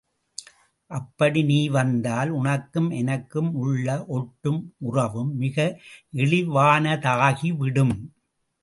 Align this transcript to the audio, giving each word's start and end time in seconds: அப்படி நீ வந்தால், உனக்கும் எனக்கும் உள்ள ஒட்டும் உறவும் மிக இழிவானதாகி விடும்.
அப்படி 0.91 1.43
நீ 1.43 1.69
வந்தால், 1.69 2.29
உனக்கும் 2.29 2.89
எனக்கும் 2.91 3.53
உள்ள 3.55 3.87
ஒட்டும் 4.07 4.61
உறவும் 4.79 5.31
மிக 5.35 5.57
இழிவானதாகி 6.13 7.51
விடும். 7.57 7.95